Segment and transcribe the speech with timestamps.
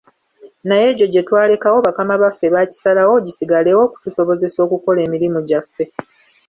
[0.67, 5.83] Naye egyo gye twalekawo bakama baffe baakisalawo gisigalewo okutusobozesa okukola emirimu gyaffe.